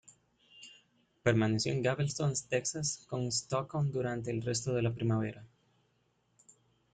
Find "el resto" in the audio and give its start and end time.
4.31-4.73